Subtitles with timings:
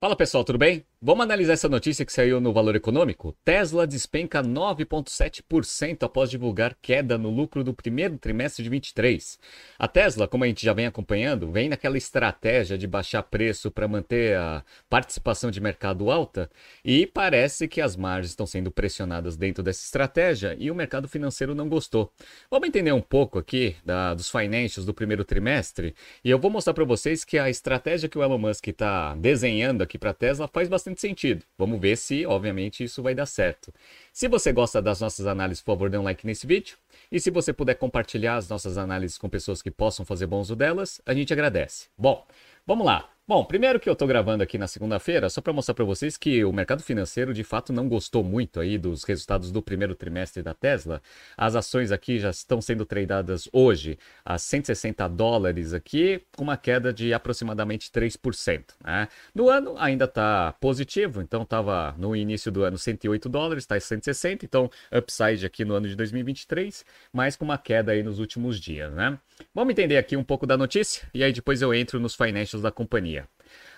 [0.00, 0.86] Fala pessoal, tudo bem?
[1.02, 3.34] Vamos analisar essa notícia que saiu no Valor Econômico?
[3.42, 9.38] Tesla despenca 9,7% após divulgar queda no lucro do primeiro trimestre de 23.
[9.78, 13.88] A Tesla, como a gente já vem acompanhando, vem naquela estratégia de baixar preço para
[13.88, 16.50] manter a participação de mercado alta
[16.84, 21.54] e parece que as margens estão sendo pressionadas dentro dessa estratégia e o mercado financeiro
[21.54, 22.12] não gostou.
[22.50, 26.74] Vamos entender um pouco aqui da, dos financials do primeiro trimestre e eu vou mostrar
[26.74, 30.46] para vocês que a estratégia que o Elon Musk está desenhando aqui para a Tesla
[30.46, 31.44] faz bastante bastante sentido.
[31.56, 33.72] Vamos ver se, obviamente, isso vai dar certo.
[34.12, 36.76] Se você gosta das nossas análises, por favor, dê um like nesse vídeo.
[37.10, 40.56] E se você puder compartilhar as nossas análises com pessoas que possam fazer bom uso
[40.56, 41.88] delas, a gente agradece.
[41.96, 42.26] Bom,
[42.66, 43.08] vamos lá.
[43.30, 46.44] Bom, primeiro que eu estou gravando aqui na segunda-feira, só para mostrar para vocês que
[46.44, 50.52] o mercado financeiro de fato não gostou muito aí dos resultados do primeiro trimestre da
[50.52, 51.00] Tesla.
[51.36, 56.92] As ações aqui já estão sendo tradeadas hoje a 160 dólares aqui, com uma queda
[56.92, 58.64] de aproximadamente 3%.
[58.84, 59.06] Né?
[59.32, 63.80] No ano ainda está positivo, então estava no início do ano 108 dólares, está em
[63.80, 68.58] 160, então upside aqui no ano de 2023, mas com uma queda aí nos últimos
[68.58, 68.92] dias.
[68.92, 69.16] Né?
[69.54, 72.72] Vamos entender aqui um pouco da notícia e aí depois eu entro nos financials da
[72.72, 73.19] companhia.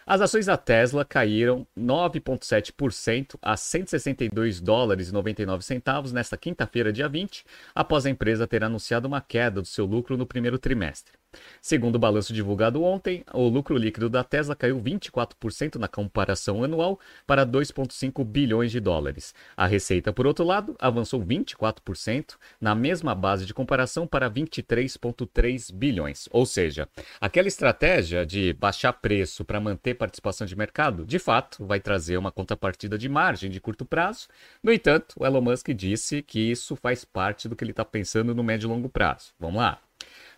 [0.05, 7.09] As ações da Tesla caíram 9,7% a 162 dólares e 99 centavos nesta quinta-feira, dia
[7.09, 11.22] 20, após a empresa ter anunciado uma queda do seu lucro no primeiro trimestre.
[11.61, 16.98] Segundo o balanço divulgado ontem, o lucro líquido da Tesla caiu 24% na comparação anual
[17.27, 19.34] para 2,5 bilhões de dólares.
[19.56, 26.28] A receita, por outro lado, avançou 24% na mesma base de comparação para 23,3 bilhões.
[26.30, 26.89] Ou seja,
[27.20, 32.33] aquela estratégia de baixar preço para manter participação de mercado, de fato, vai trazer uma
[32.33, 34.28] contrapartida de margem de curto prazo.
[34.62, 38.34] No entanto, o Elon Musk disse que isso faz parte do que ele está pensando
[38.34, 39.33] no médio e longo prazo.
[39.39, 39.80] Vamos lá.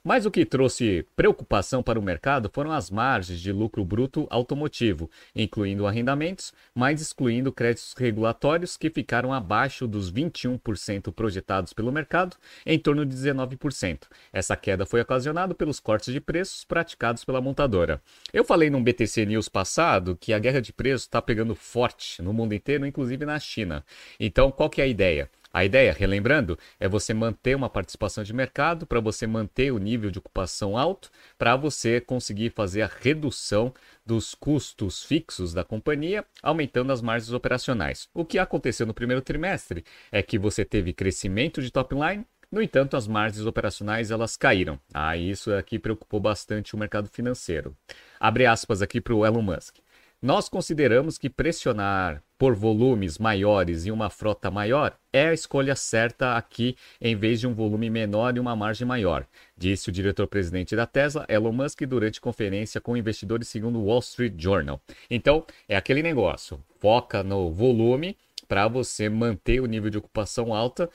[0.07, 5.11] Mas o que trouxe preocupação para o mercado foram as margens de lucro bruto automotivo,
[5.35, 12.79] incluindo arrendamentos, mas excluindo créditos regulatórios que ficaram abaixo dos 21% projetados pelo mercado, em
[12.79, 14.03] torno de 19%.
[14.31, 17.99] Essa queda foi ocasionada pelos cortes de preços praticados pela montadora.
[18.31, 22.35] Eu falei num BTC News passado que a guerra de preços está pegando forte no
[22.35, 23.83] mundo inteiro, inclusive na China.
[24.21, 25.31] Então, qual que é a ideia?
[25.55, 30.11] A ideia, relembrando, é você manter uma participação de mercado para você manter o nível
[30.11, 33.73] de ocupação alto, para você conseguir fazer a redução
[34.05, 38.09] dos custos fixos da companhia, aumentando as margens operacionais.
[38.13, 42.61] O que aconteceu no primeiro trimestre é que você teve crescimento de top line, no
[42.61, 44.79] entanto, as margens operacionais elas caíram.
[44.93, 47.77] Ah, isso aqui preocupou bastante o mercado financeiro.
[48.19, 49.77] Abre aspas aqui para o Elon Musk.
[50.25, 56.35] Nós consideramos que pressionar por volumes maiores e uma frota maior é a escolha certa
[56.35, 60.87] aqui em vez de um volume menor e uma margem maior, disse o diretor-presidente da
[60.87, 64.81] Tesla, Elon Musk, durante conferência com investidores segundo o Wall Street Journal.
[65.11, 68.17] Então, é aquele negócio, foca no volume
[68.49, 70.89] para você manter o nível de ocupação alta,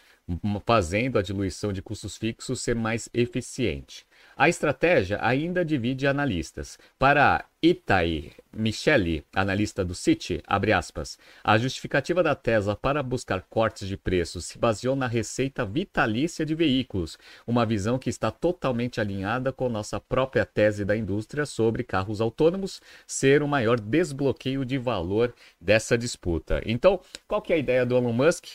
[0.66, 4.09] fazendo a diluição de custos fixos ser mais eficiente.
[4.40, 6.80] A estratégia ainda divide analistas.
[6.98, 13.98] Para Itai Michele, analista do Citi, aspas, a justificativa da Tesla para buscar cortes de
[13.98, 19.68] preços se baseou na receita vitalícia de veículos, uma visão que está totalmente alinhada com
[19.68, 25.98] nossa própria tese da indústria sobre carros autônomos ser o maior desbloqueio de valor dessa
[25.98, 26.62] disputa.
[26.66, 28.46] Então, qual que é a ideia do Elon Musk?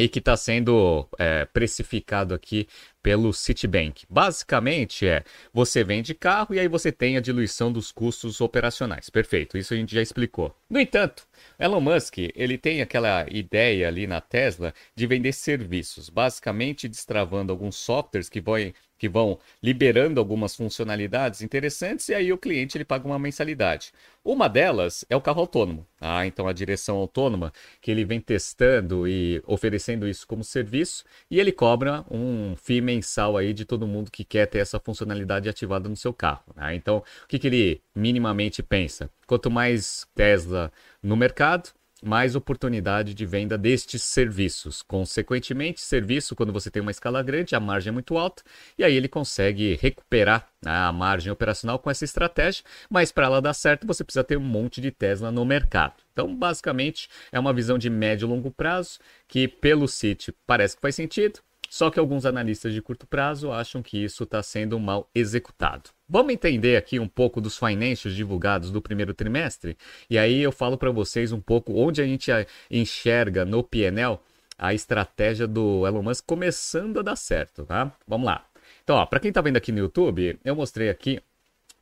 [0.00, 2.66] E que está sendo é, precificado aqui
[3.02, 4.04] pelo Citibank.
[4.08, 5.22] Basicamente é,
[5.52, 9.10] você vende carro e aí você tem a diluição dos custos operacionais.
[9.10, 10.56] Perfeito, isso a gente já explicou.
[10.70, 11.26] No entanto,
[11.58, 17.76] Elon Musk, ele tem aquela ideia ali na Tesla de vender serviços, basicamente destravando alguns
[17.76, 18.56] softwares que vão
[19.00, 23.92] que vão liberando algumas funcionalidades interessantes e aí o cliente ele paga uma mensalidade.
[24.22, 25.86] Uma delas é o carro autônomo.
[25.98, 27.50] Ah, então a direção autônoma
[27.80, 33.38] que ele vem testando e oferecendo isso como serviço e ele cobra um FII mensal
[33.38, 36.44] aí de todo mundo que quer ter essa funcionalidade ativada no seu carro.
[36.54, 36.74] Né?
[36.74, 39.08] Então, o que, que ele minimamente pensa?
[39.26, 40.70] Quanto mais Tesla
[41.02, 41.70] no mercado,
[42.02, 44.82] mais oportunidade de venda destes serviços.
[44.82, 48.42] Consequentemente, serviço, quando você tem uma escala grande, a margem é muito alta,
[48.78, 53.40] e aí ele consegue recuperar né, a margem operacional com essa estratégia, mas para ela
[53.40, 55.94] dar certo, você precisa ter um monte de Tesla no mercado.
[56.12, 58.98] Então, basicamente, é uma visão de médio e longo prazo,
[59.28, 63.80] que pelo City parece que faz sentido, só que alguns analistas de curto prazo acham
[63.80, 65.90] que isso está sendo mal executado.
[66.08, 69.78] Vamos entender aqui um pouco dos financials divulgados do primeiro trimestre?
[70.10, 72.28] E aí eu falo para vocês um pouco onde a gente
[72.68, 74.18] enxerga no PNL
[74.58, 77.92] a estratégia do Elon Musk começando a dar certo, tá?
[78.04, 78.44] Vamos lá.
[78.82, 81.20] Então, para quem está vendo aqui no YouTube, eu mostrei aqui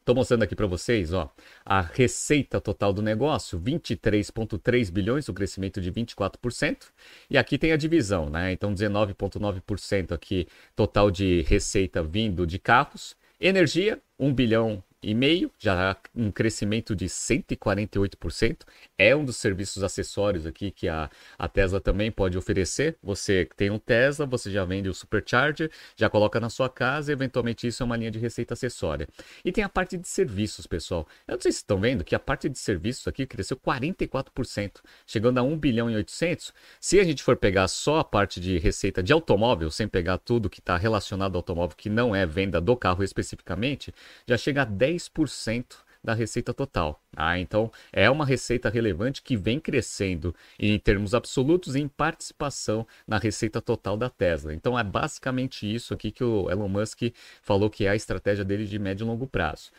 [0.08, 1.30] Estou mostrando aqui para vocês, ó,
[1.66, 6.86] a receita total do negócio, 23,3 bilhões, o um crescimento de 24%.
[7.28, 8.50] E aqui tem a divisão, né?
[8.50, 13.14] Então, 19,9% aqui total de receita vindo de carros.
[13.38, 18.62] Energia, 1 bilhão e meio, já um crescimento de 148%.
[18.96, 21.08] É um dos serviços acessórios aqui que a,
[21.38, 22.96] a Tesla também pode oferecer.
[23.00, 27.14] Você tem um Tesla, você já vende o Supercharger, já coloca na sua casa e
[27.14, 29.06] eventualmente isso é uma linha de receita acessória.
[29.44, 31.06] E tem a parte de serviços, pessoal.
[31.28, 35.38] Eu não sei se estão vendo que a parte de serviços aqui cresceu 44%, chegando
[35.38, 36.52] a 1 bilhão e 800.
[36.80, 40.50] Se a gente for pegar só a parte de receita de automóvel, sem pegar tudo
[40.50, 43.94] que está relacionado ao automóvel, que não é venda do carro especificamente,
[44.26, 47.02] já chega a 10 10% da receita total.
[47.16, 52.86] Ah, então é uma receita relevante que vem crescendo em termos absolutos e em participação
[53.06, 54.54] na receita total da Tesla.
[54.54, 57.02] Então é basicamente isso aqui que o Elon Musk
[57.42, 59.70] falou que é a estratégia dele de médio e longo prazo.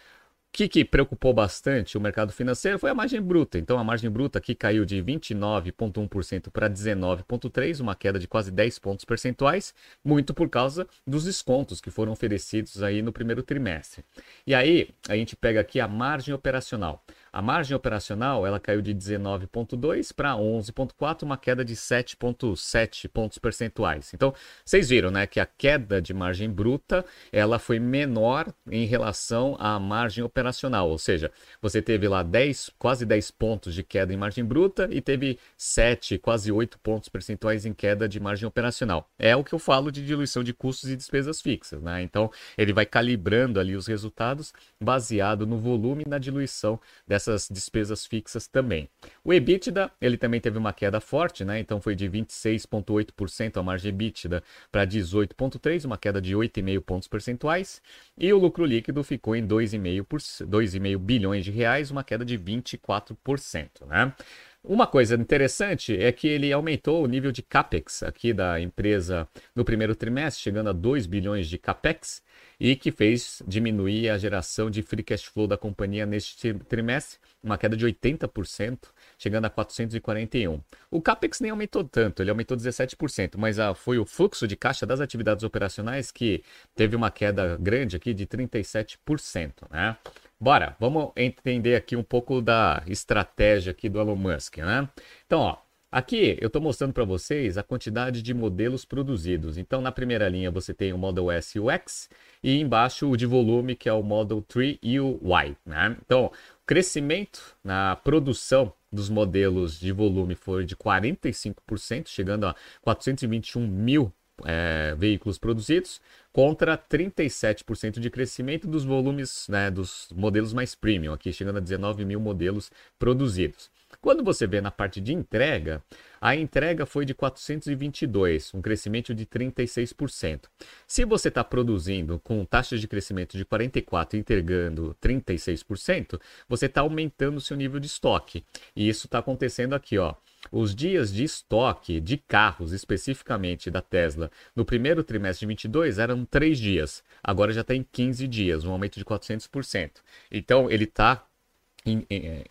[0.51, 3.60] Que, que, preocupou bastante o mercado financeiro foi a margem bruta.
[3.60, 8.80] Então, a margem bruta aqui caiu de 29,1% para 19,3%, uma queda de quase 10
[8.80, 9.74] pontos percentuais,
[10.04, 14.04] muito por causa dos descontos que foram oferecidos aí no primeiro trimestre.
[14.46, 17.06] E aí, a gente pega aqui a margem operacional.
[17.31, 24.14] A margem operacional ela caiu de 19,2 para 11,4, uma queda de 7,7 pontos percentuais.
[24.14, 24.34] Então,
[24.66, 29.80] vocês viram, né, que a queda de margem bruta ela foi menor em relação à
[29.80, 31.31] margem operacional, ou seja,
[31.62, 36.18] você teve lá 10, quase 10 pontos de queda em margem bruta e teve 7,
[36.18, 39.10] quase 8 pontos percentuais em queda de margem operacional.
[39.18, 42.02] É o que eu falo de diluição de custos e despesas fixas, né?
[42.02, 47.50] Então, ele vai calibrando ali os resultados baseado no volume e na diluição dessa essas
[47.50, 48.89] despesas fixas também.
[49.24, 51.60] O EBITDA, ele também teve uma queda forte, né?
[51.60, 57.81] Então foi de 26,8% a margem EBITDA para 18,3%, uma queda de 8,5 pontos percentuais.
[58.18, 64.13] E o lucro líquido ficou em 2,5 bilhões de reais, uma queda de 24%, né?
[64.62, 69.26] Uma coisa interessante é que ele aumentou o nível de capex aqui da empresa
[69.56, 72.22] no primeiro trimestre, chegando a 2 bilhões de capex,
[72.60, 77.58] e que fez diminuir a geração de free cash flow da companhia neste trimestre, uma
[77.58, 80.62] queda de 80%, chegando a 441.
[80.92, 84.86] O capex nem aumentou tanto, ele aumentou 17%, mas a, foi o fluxo de caixa
[84.86, 86.44] das atividades operacionais que
[86.76, 89.96] teve uma queda grande aqui de 37%, né?
[90.42, 94.88] Bora, vamos entender aqui um pouco da estratégia aqui do Elon Musk, né?
[95.26, 95.58] Então, ó,
[95.92, 99.58] Aqui eu estou mostrando para vocês a quantidade de modelos produzidos.
[99.58, 102.08] Então, na primeira linha você tem o Model S e o X,
[102.44, 105.56] e embaixo o de volume, que é o Model 3 e o Y.
[105.66, 105.98] Né?
[106.06, 106.32] Então, o
[106.64, 114.14] crescimento na produção dos modelos de volume foi de 45%, chegando a 421 mil
[114.46, 116.02] é, veículos produzidos,
[116.32, 122.06] contra 37% de crescimento dos volumes né, dos modelos mais premium, aqui chegando a 19
[122.06, 123.70] mil modelos produzidos.
[124.01, 125.84] Quando você vê na parte de entrega,
[126.22, 130.44] a entrega foi de 422, um crescimento de 36%.
[130.88, 136.80] Se você está produzindo com taxas de crescimento de 44 e entregando 36%, você está
[136.80, 138.46] aumentando o seu nível de estoque.
[138.74, 140.16] E isso está acontecendo aqui, ó.
[140.50, 146.24] Os dias de estoque de carros, especificamente da Tesla, no primeiro trimestre de 22 eram
[146.24, 147.04] 3 dias.
[147.22, 150.02] Agora já está em 15 dias, um aumento de 400%.
[150.31, 151.26] Então, ele está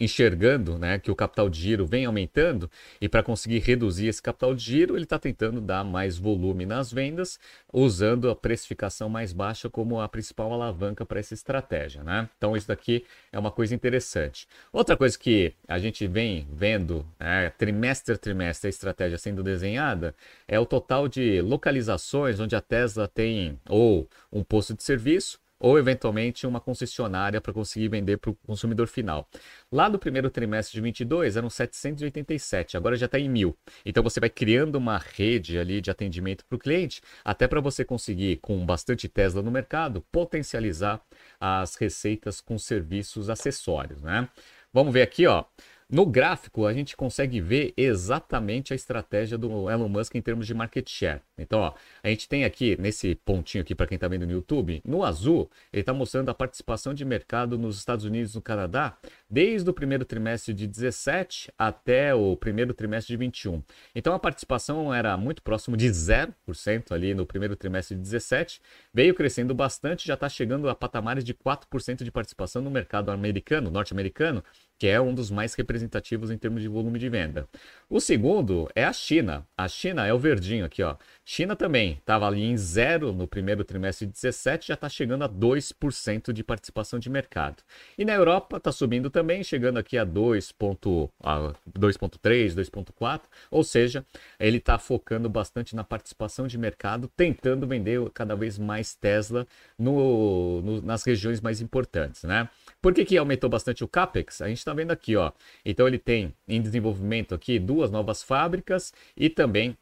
[0.01, 4.55] enxergando né, que o capital de giro vem aumentando e para conseguir reduzir esse capital
[4.55, 7.39] de giro, ele está tentando dar mais volume nas vendas,
[7.73, 12.03] usando a precificação mais baixa como a principal alavanca para essa estratégia.
[12.03, 12.29] Né?
[12.37, 14.47] Então, isso daqui é uma coisa interessante.
[14.73, 20.15] Outra coisa que a gente vem vendo né, trimestre a trimestre a estratégia sendo desenhada
[20.47, 25.79] é o total de localizações onde a Tesla tem ou um posto de serviço ou
[25.79, 29.29] eventualmente uma concessionária para conseguir vender para o consumidor final.
[29.71, 33.57] Lá no primeiro trimestre de 22 eram 787, agora já está em mil.
[33.85, 37.85] Então você vai criando uma rede ali de atendimento para o cliente, até para você
[37.85, 41.01] conseguir, com bastante Tesla no mercado, potencializar
[41.41, 44.29] as receitas com serviços acessórios, né?
[44.73, 45.45] Vamos ver aqui, ó.
[45.91, 50.53] No gráfico, a gente consegue ver exatamente a estratégia do Elon Musk em termos de
[50.53, 51.23] market share.
[51.39, 54.83] Então, ó, a gente tem aqui, nesse pontinho aqui para quem está vendo no YouTube,
[54.85, 58.99] no azul, ele está mostrando a participação de mercado nos Estados Unidos e no Canadá
[59.31, 63.63] desde o primeiro trimestre de 17 até o primeiro trimestre de 21.
[63.95, 68.61] Então, a participação era muito próximo de 0% ali no primeiro trimestre de 17,
[68.93, 73.71] veio crescendo bastante, já está chegando a patamares de 4% de participação no mercado americano,
[73.71, 74.45] norte-americano,
[74.79, 77.49] que é um dos mais representativos em termos de volume de venda.
[77.91, 79.47] O segundo é a China.
[79.57, 80.97] A China é o verdinho aqui, ó.
[81.25, 85.29] China também estava ali em zero no primeiro trimestre de 17, já está chegando a
[85.29, 87.63] 2% de participação de mercado.
[87.99, 94.07] E na Europa está subindo também, chegando aqui a 2,3, 2,4, ou seja,
[94.39, 99.47] ele está focando bastante na participação de mercado, tentando vender cada vez mais Tesla
[99.79, 102.49] no, no, nas regiões mais importantes, né?
[102.81, 104.41] Por que, que aumentou bastante o CAPEX?
[104.41, 105.33] A gente está vendo aqui, ó.
[105.65, 109.77] Então ele tem em desenvolvimento aqui duas novas fábricas e também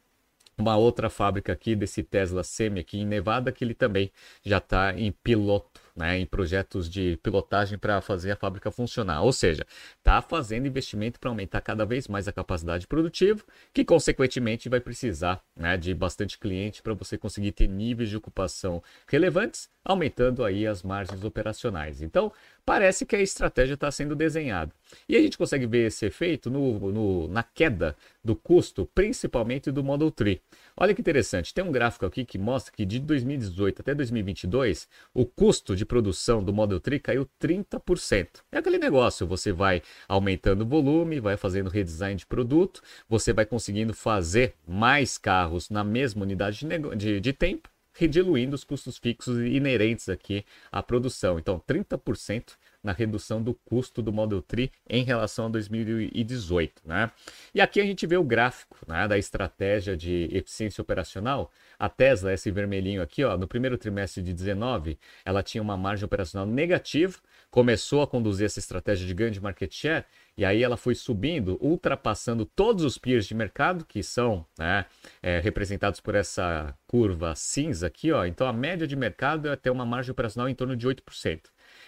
[0.57, 4.11] uma outra fábrica aqui desse Tesla Semi aqui em Nevada que ele também
[4.43, 9.23] já está em piloto, né, em projetos de pilotagem para fazer a fábrica funcionar.
[9.23, 9.65] Ou seja,
[9.97, 15.41] está fazendo investimento para aumentar cada vez mais a capacidade produtiva, que consequentemente vai precisar
[15.55, 20.83] né, de bastante cliente para você conseguir ter níveis de ocupação relevantes, aumentando aí as
[20.83, 22.01] margens operacionais.
[22.01, 22.31] Então,
[22.63, 24.71] parece que a estratégia está sendo desenhada.
[25.07, 29.83] E a gente consegue ver esse efeito no, no, na queda do custo, principalmente do
[29.83, 30.39] Model 3.
[30.75, 35.25] Olha que interessante, tem um gráfico aqui que mostra que de 2018 até 2022, o
[35.25, 38.27] custo de produção do Model 3 caiu 30%.
[38.51, 43.45] É aquele negócio, você vai aumentando o volume, vai fazendo redesign de produto, você vai
[43.45, 47.69] conseguindo fazer mais carros na mesma unidade de, de, de tempo,
[48.05, 51.39] diluindo os custos fixos inerentes aqui à produção.
[51.39, 52.53] Então, 30%
[52.87, 56.83] na redução do custo do Model 3 em relação a 2018.
[56.85, 57.11] Né?
[57.53, 61.51] E aqui a gente vê o gráfico né, da estratégia de eficiência operacional.
[61.77, 66.05] A Tesla, esse vermelhinho aqui, ó, no primeiro trimestre de 19, ela tinha uma margem
[66.05, 67.17] operacional negativa,
[67.51, 70.05] começou a conduzir essa estratégia de ganho de market share
[70.37, 74.85] e aí ela foi subindo, ultrapassando todos os peers de mercado, que são né,
[75.21, 78.13] é, representados por essa curva cinza aqui.
[78.13, 78.23] Ó.
[78.23, 81.41] Então a média de mercado é ter uma margem operacional em torno de 8%.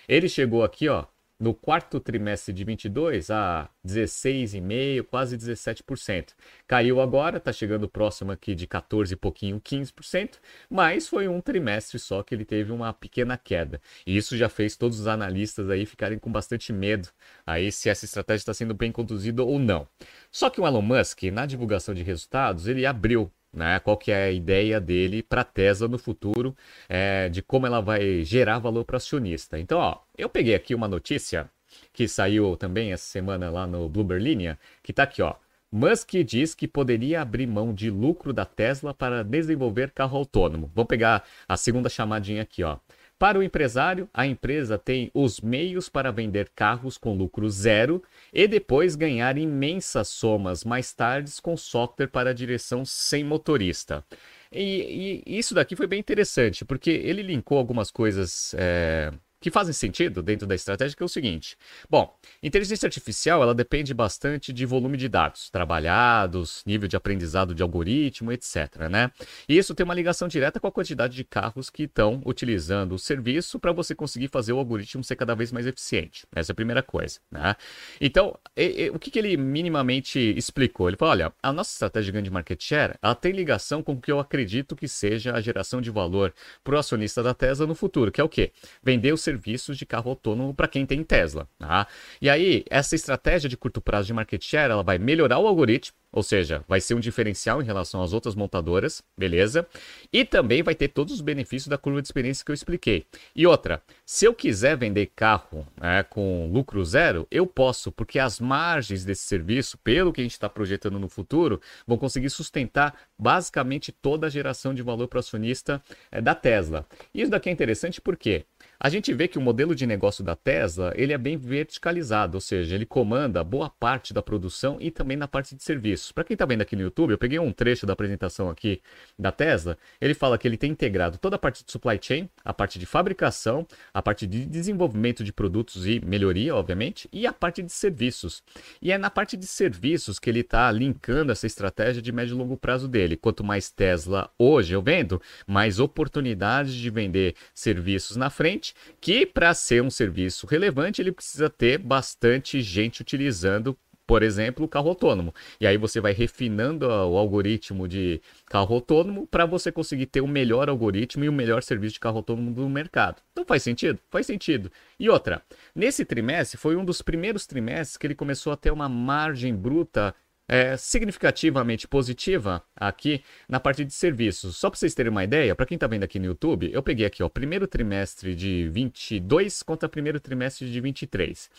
[0.09, 1.05] Ele chegou aqui, ó,
[1.39, 6.29] no quarto trimestre de 22 a 16,5%, quase 17%.
[6.67, 11.99] Caiu agora, está chegando próximo aqui de 14 e pouquinho, 15%, mas foi um trimestre
[11.99, 13.79] só que ele teve uma pequena queda.
[14.03, 17.09] E isso já fez todos os analistas aí ficarem com bastante medo
[17.45, 19.87] aí se essa estratégia está sendo bem conduzida ou não.
[20.31, 23.79] Só que o Elon Musk, na divulgação de resultados, ele abriu né?
[23.79, 26.55] Qual que é a ideia dele para a Tesla no futuro,
[26.87, 29.59] é, de como ela vai gerar valor para acionista.
[29.59, 31.49] Então, ó, eu peguei aqui uma notícia
[31.93, 35.35] que saiu também essa semana lá no Bloomberg Linha, que está aqui, ó.
[35.71, 40.71] Musk diz que poderia abrir mão de lucro da Tesla para desenvolver carro autônomo.
[40.73, 42.77] Vamos pegar a segunda chamadinha aqui, ó.
[43.19, 48.01] Para o empresário, a empresa tem os meios para vender carros com lucro zero
[48.33, 54.05] e depois ganhar imensas somas mais tarde com software para direção sem motorista.
[54.49, 59.73] E, e, isso daqui foi bem interessante, porque ele linkou algumas coisas é, que fazem
[59.73, 61.57] sentido dentro da estratégia, que é o seguinte.
[61.89, 67.63] Bom, inteligência artificial ela depende bastante de volume de dados trabalhados, nível de aprendizado de
[67.63, 68.89] algoritmo, etc.
[68.89, 69.11] Né?
[69.47, 72.99] E isso tem uma ligação direta com a quantidade de carros que estão utilizando o
[72.99, 76.25] serviço para você conseguir fazer o algoritmo ser cada vez mais eficiente.
[76.35, 77.19] Essa é a primeira coisa.
[77.31, 77.55] Né?
[78.01, 80.89] Então, e, e, o que, que ele minimamente explicou?
[80.89, 84.01] Ele falou: olha, a nossa estratégia de grande market share ela tem ligação com o
[84.01, 87.75] que eu acredito que seja a geração de valor para o acionista da Tesla no
[87.75, 88.51] futuro, que é o quê?
[88.83, 91.47] Vender o serviços de carro autônomo para quem tem Tesla.
[91.59, 91.87] Tá?
[92.21, 95.97] E aí, essa estratégia de curto prazo de market share, ela vai melhorar o algoritmo,
[96.11, 99.67] ou seja, vai ser um diferencial em relação às outras montadoras, beleza?
[100.11, 103.05] E também vai ter todos os benefícios da curva de experiência que eu expliquei.
[103.35, 108.39] E outra, se eu quiser vender carro né, com lucro zero, eu posso, porque as
[108.39, 113.91] margens desse serviço, pelo que a gente está projetando no futuro, vão conseguir sustentar basicamente
[113.91, 115.79] toda a geração de valor para acionista
[116.11, 116.87] é, da Tesla.
[117.13, 118.45] Isso daqui é interessante porque
[118.79, 122.41] a gente vê que o modelo de negócio da Tesla ele é bem verticalizado, ou
[122.41, 126.13] seja, ele comanda boa parte da produção e também na parte de serviços.
[126.13, 128.81] Para quem está vendo aqui no YouTube, eu peguei um trecho da apresentação aqui
[129.17, 129.77] da Tesla.
[129.99, 132.85] Ele fala que ele tem integrado toda a parte de supply chain, a parte de
[132.85, 138.41] fabricação, a parte de desenvolvimento de produtos e melhoria, obviamente, e a parte de serviços.
[138.81, 142.37] E é na parte de serviços que ele está linkando essa estratégia de médio e
[142.37, 143.17] longo prazo dele.
[143.17, 148.68] Quanto mais Tesla hoje eu vendo, mais oportunidades de vender serviços na frente
[148.99, 153.77] que para ser um serviço relevante ele precisa ter bastante gente utilizando
[154.09, 155.35] por exemplo, o carro autônomo.
[155.61, 160.27] E aí você vai refinando o algoritmo de carro autônomo para você conseguir ter o
[160.27, 163.21] melhor algoritmo e o melhor serviço de carro autônomo do mercado.
[163.31, 163.99] Então faz sentido?
[164.09, 164.71] Faz sentido.
[164.99, 165.43] E outra,
[165.75, 170.15] nesse trimestre foi um dos primeiros trimestres que ele começou a ter uma margem bruta
[170.49, 174.57] é, significativamente positiva aqui na parte de serviços.
[174.57, 177.05] Só para vocês terem uma ideia, para quem está vendo aqui no YouTube, eu peguei
[177.05, 181.49] aqui o primeiro trimestre de 22 contra primeiro trimestre de 23.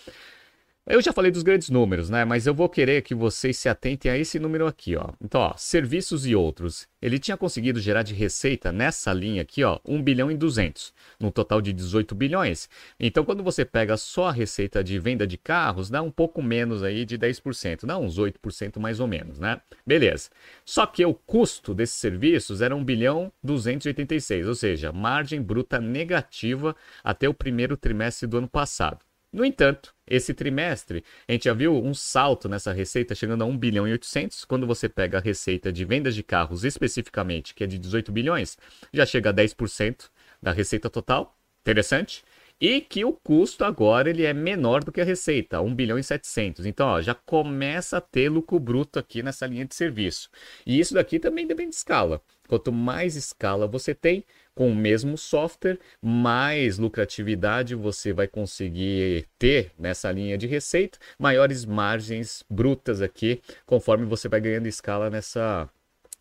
[0.86, 2.24] Eu já falei dos grandes números, né?
[2.24, 5.10] Mas eu vou querer que vocês se atentem a esse número aqui, ó.
[5.22, 6.88] Então, ó, serviços e outros.
[7.02, 11.30] Ele tinha conseguido gerar de receita nessa linha aqui, ó, 1 bilhão e 200, num
[11.30, 12.68] total de 18 bilhões.
[12.98, 16.82] Então, quando você pega só a receita de venda de carros, dá um pouco menos
[16.82, 19.60] aí de 10%, dá uns 8% mais ou menos, né?
[19.86, 20.30] Beleza.
[20.64, 26.74] Só que o custo desses serviços era 1 bilhão 286, ou seja, margem bruta negativa
[27.04, 29.09] até o primeiro trimestre do ano passado.
[29.32, 33.56] No entanto, esse trimestre, a gente já viu um salto nessa receita chegando a 1
[33.56, 34.44] bilhão e 800.
[34.44, 38.58] Quando você pega a receita de vendas de carros especificamente, que é de 18 bilhões,
[38.92, 40.10] já chega a 10%
[40.42, 41.38] da receita total.
[41.60, 42.24] Interessante.
[42.60, 46.02] E que o custo agora ele é menor do que a receita, 1 bilhão e
[46.02, 46.66] 700.
[46.66, 50.28] Então, ó, já começa a ter lucro bruto aqui nessa linha de serviço.
[50.66, 52.20] E isso daqui também depende de escala.
[52.48, 59.72] Quanto mais escala você tem, com o mesmo software, mais lucratividade você vai conseguir ter
[59.78, 65.68] nessa linha de receita, maiores margens brutas aqui, conforme você vai ganhando escala nessa,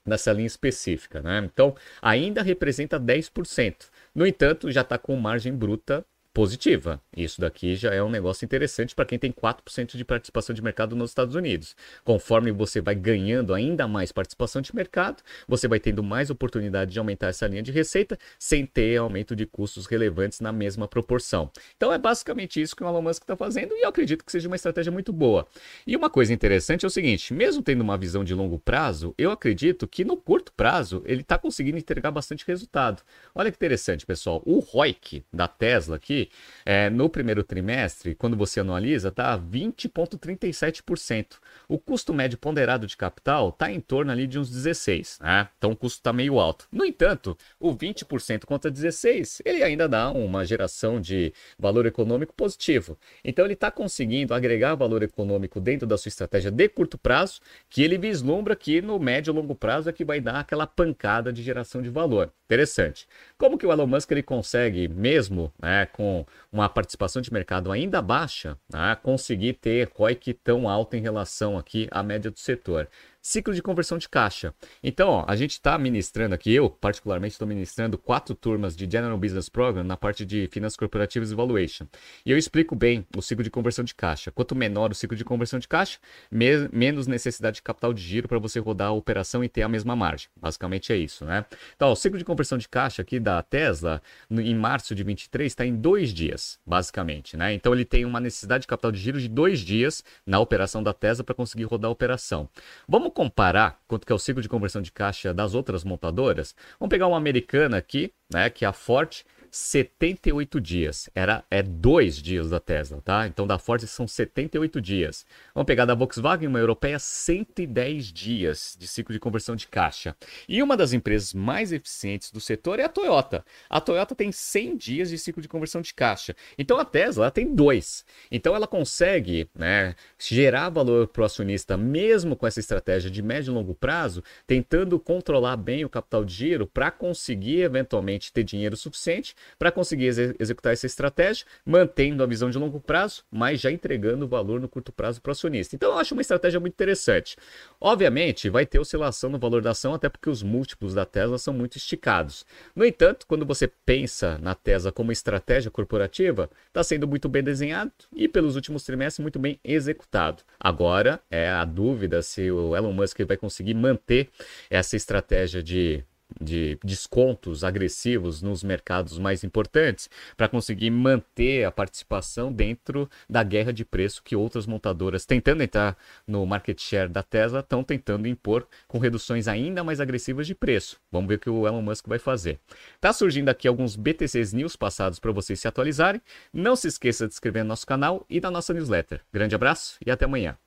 [0.05, 1.21] nessa linha específica.
[1.21, 1.49] Né?
[1.51, 3.89] Então, ainda representa 10%.
[4.13, 6.05] No entanto, já está com margem bruta
[6.39, 7.01] positiva.
[7.17, 10.95] Isso daqui já é um negócio interessante para quem tem 4% de participação de mercado
[10.95, 11.75] nos Estados Unidos.
[12.01, 16.99] Conforme você vai ganhando ainda mais participação de mercado, você vai tendo mais oportunidade de
[16.99, 21.51] aumentar essa linha de receita sem ter aumento de custos relevantes na mesma proporção.
[21.75, 24.47] Então é basicamente isso que o Elon Musk está fazendo e eu acredito que seja
[24.47, 25.45] uma estratégia muito boa.
[25.85, 29.29] E uma coisa interessante é o seguinte: mesmo tendo uma visão de longo prazo, eu
[29.29, 33.03] acredito que no curto prazo ele está conseguindo entregar bastante resultado.
[33.35, 34.41] Olha que interessante, pessoal.
[34.45, 36.28] O ROIC da Tesla aqui
[36.65, 41.37] é, no primeiro trimestre, quando você anualiza, está 20,37%.
[41.67, 45.21] O custo médio ponderado de capital está em torno ali de uns 16%.
[45.21, 45.47] Né?
[45.57, 46.67] Então o custo está meio alto.
[46.71, 52.97] No entanto, o 20% contra 16%, ele ainda dá uma geração de valor econômico positivo.
[53.23, 57.83] Então ele está conseguindo agregar valor econômico dentro da sua estratégia de curto prazo, que
[57.83, 61.43] ele vislumbra que no médio e longo prazo é que vai dar aquela pancada de
[61.43, 62.31] geração de valor.
[62.45, 63.07] Interessante.
[63.37, 66.08] Como que o Elon Musk ele consegue, mesmo né, com
[66.51, 71.87] uma participação de mercado ainda baixa, né, conseguir ter ROIC tão alto em relação aqui
[71.91, 72.87] à média do setor
[73.21, 74.53] ciclo de conversão de caixa.
[74.83, 79.17] Então, ó, a gente está ministrando aqui, eu particularmente estou ministrando quatro turmas de General
[79.17, 81.85] Business Program na parte de Finanças Corporativas e Valuation.
[82.25, 84.31] E eu explico bem o ciclo de conversão de caixa.
[84.31, 85.99] Quanto menor o ciclo de conversão de caixa,
[86.31, 89.69] me menos necessidade de capital de giro para você rodar a operação e ter a
[89.69, 90.29] mesma margem.
[90.35, 91.45] Basicamente é isso, né?
[91.75, 95.03] Então, ó, o ciclo de conversão de caixa aqui da Tesla, no, em março de
[95.03, 97.53] 23, está em dois dias, basicamente, né?
[97.53, 100.93] Então, ele tem uma necessidade de capital de giro de dois dias na operação da
[100.93, 102.49] Tesla para conseguir rodar a operação.
[102.87, 106.55] Vamos Vamos comparar quanto que é o ciclo de conversão de caixa das outras montadoras?
[106.79, 111.09] Vamos pegar uma americana aqui, né, que é a Ford, 78 dias.
[111.13, 113.27] Era é dois dias da Tesla, tá?
[113.27, 115.25] Então da Ford são 78 dias.
[115.53, 120.15] Vamos pegar da Volkswagen, uma europeia, 110 dias de ciclo de conversão de caixa.
[120.47, 123.43] E uma das empresas mais eficientes do setor é a Toyota.
[123.69, 126.35] A Toyota tem 100 dias de ciclo de conversão de caixa.
[126.57, 128.05] Então a Tesla tem dois.
[128.31, 133.51] Então ela consegue, né, gerar valor para o acionista mesmo com essa estratégia de médio
[133.51, 138.77] e longo prazo, tentando controlar bem o capital de giro para conseguir eventualmente ter dinheiro
[138.77, 143.71] suficiente para conseguir ex executar essa estratégia, mantendo a visão de longo prazo, mas já
[143.71, 145.75] entregando valor no curto prazo para o acionista.
[145.75, 147.35] Então, eu acho uma estratégia muito interessante.
[147.79, 151.53] Obviamente, vai ter oscilação no valor da ação, até porque os múltiplos da Tesla são
[151.53, 152.45] muito esticados.
[152.75, 157.91] No entanto, quando você pensa na Tesla como estratégia corporativa, está sendo muito bem desenhado
[158.15, 160.43] e, pelos últimos trimestres, muito bem executado.
[160.59, 164.29] Agora, é a dúvida se o Elon Musk vai conseguir manter
[164.69, 166.03] essa estratégia de
[166.39, 173.73] de descontos agressivos nos mercados mais importantes para conseguir manter a participação dentro da guerra
[173.73, 175.97] de preço que outras montadoras tentando entrar
[176.27, 180.99] no market share da Tesla estão tentando impor com reduções ainda mais agressivas de preço.
[181.11, 182.59] Vamos ver o que o Elon Musk vai fazer.
[183.01, 186.21] Tá surgindo aqui alguns BTCs News passados para vocês se atualizarem.
[186.53, 189.21] Não se esqueça de se inscrever no nosso canal e da nossa newsletter.
[189.31, 190.57] Grande abraço e até amanhã.